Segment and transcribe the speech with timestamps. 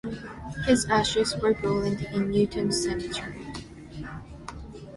[0.65, 3.45] His ashes were buried in Newton's cemetery.